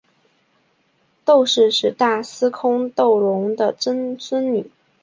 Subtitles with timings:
[1.23, 4.71] 窦氏是大司空窦融的曾孙女。